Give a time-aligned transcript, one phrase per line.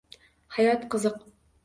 [0.55, 1.21] Hayot– qiziq.